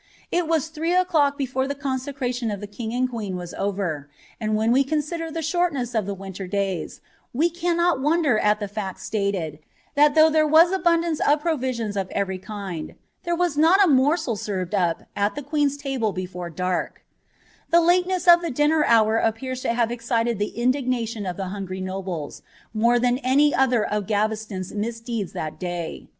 Il 0.31 0.47
was 0.47 0.69
three 0.69 0.95
o'clock 0.95 1.37
before 1.37 1.67
the 1.67 1.75
consecralioD 1.75 2.51
of 2.51 2.59
ilie 2.63 2.71
kin; 2.75 2.91
ami 2.91 3.07
3ueen 3.07 3.35
was 3.35 3.53
over; 3.53 4.09
and 4.39 4.55
when 4.55 4.71
we 4.71 4.83
consider 4.83 5.29
die 5.29 5.41
sbortncsa 5.41 5.93
of 5.99 6.05
ibe 6.07 6.17
wjoHl 6.17 6.49
tys, 6.49 7.01
we 7.35 7.51
cannot 7.51 8.01
wonder 8.01 8.39
al 8.39 8.55
iJie 8.55 8.67
&cl 8.67 8.95
stated, 8.97 9.59
Lhtit 9.95 10.15
though 10.15 10.31
there 10.31 10.47
wu 10.47 10.57
abuK 10.57 11.03
dance 11.03 11.19
of 11.19 11.39
provisions 11.41 11.95
of 11.95 12.09
everv 12.09 12.41
kind, 12.41 12.95
there 13.25 13.35
wad 13.35 13.55
not 13.57 13.79
a 13.85 13.87
morsel 13.87 14.35
served 14.35 14.73
upd 14.73 15.35
the 15.35 15.43
queen's 15.43 15.77
table 15.77 16.11
before 16.11 16.49
darL' 16.49 16.93
The 17.69 17.79
lateness 17.81 18.27
of 18.27 18.41
the 18.41 18.49
dinner 18.49 18.83
hour 18.83 19.21
apinn 19.23 19.61
to 19.61 19.67
liave 19.69 19.91
excited 19.91 20.39
the 20.39 20.57
indignation 20.57 21.27
of 21.27 21.37
llie 21.37 21.51
hungry 21.51 21.79
nobles, 21.79 22.41
more 22.73 22.95
ibM 22.97 23.21
ibj 23.21 23.53
other 23.55 23.85
of 23.85 24.07
Gavesion's 24.07 24.73
misdeeds 24.73 25.33
that 25.33 25.59
day. 25.59 26.07